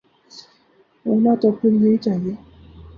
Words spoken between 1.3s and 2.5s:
تو پھر یہ چاہیے۔